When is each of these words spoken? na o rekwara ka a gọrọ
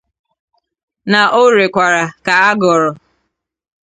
na 1.11 1.21
o 1.41 1.43
rekwara 1.57 2.03
ka 2.25 2.33
a 2.49 2.51
gọrọ 2.61 2.89